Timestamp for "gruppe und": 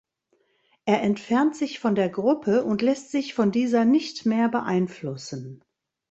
2.09-2.81